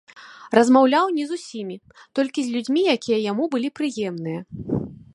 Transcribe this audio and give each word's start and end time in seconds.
Размаўляў 0.59 1.11
не 1.17 1.25
з 1.31 1.37
усімі, 1.41 1.77
толькі 2.21 2.39
з 2.47 2.57
людзьмі, 2.57 2.81
якія 2.97 3.19
яму 3.31 3.43
былі 3.55 3.69
прыемныя. 3.81 4.41